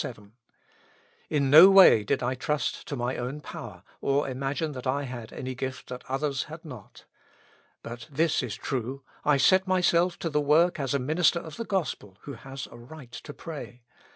In 1.29 1.51
no 1.51 1.69
way 1.69 2.03
did 2.03 2.23
I 2.23 2.33
trust 2.33 2.87
to 2.87 2.95
my 2.95 3.17
own 3.17 3.39
power, 3.39 3.83
or 4.01 4.27
imagine 4.27 4.71
that 4.71 4.87
I 4.87 5.03
had 5.03 5.31
any 5.31 5.53
gift 5.53 5.89
that 5.89 6.03
others 6.09 6.45
had 6.45 6.65
not. 6.65 7.05
But 7.83 8.07
this 8.09 8.41
is 8.41 8.55
true, 8.55 9.03
I 9.23 9.37
set 9.37 9.67
myself 9.67 10.17
to 10.17 10.29
the 10.31 10.41
work 10.41 10.79
as 10.79 10.95
a 10.95 10.97
minister 10.97 11.39
of 11.39 11.55
the 11.57 11.65
gospel, 11.65 12.17
who 12.21 12.33
has 12.33 12.65
a 12.71 12.77
right 12.77 13.11
to 13.11 13.31
pray. 13.31 13.83